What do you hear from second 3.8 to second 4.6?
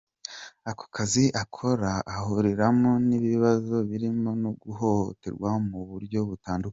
birimo no